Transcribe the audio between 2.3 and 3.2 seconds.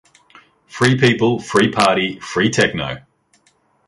tekno!